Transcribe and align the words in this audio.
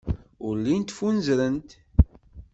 Ur 0.45 0.55
llint 0.63 0.93
ffunzrent. 0.97 1.69